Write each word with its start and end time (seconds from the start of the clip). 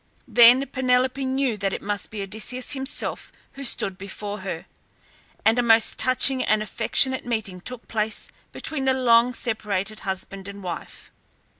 Then 0.27 0.65
Penelope 0.65 1.23
knew 1.23 1.57
that 1.57 1.73
it 1.73 1.79
must 1.83 2.09
be 2.09 2.23
Odysseus 2.23 2.71
himself 2.71 3.31
who 3.51 3.63
stood 3.63 3.99
before 3.99 4.39
her, 4.39 4.65
and 5.45 5.59
a 5.59 5.61
most 5.61 5.99
touching 5.99 6.41
and 6.43 6.63
affectionate 6.63 7.23
meeting 7.23 7.61
took 7.61 7.87
place 7.87 8.29
between 8.51 8.85
the 8.85 8.95
long 8.95 9.31
separated 9.31 9.99
husband 9.99 10.47
and 10.47 10.63
wife. 10.63 11.11